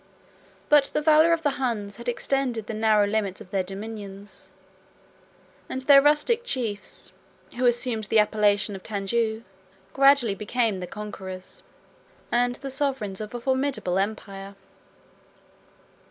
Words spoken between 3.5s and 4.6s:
their dominions;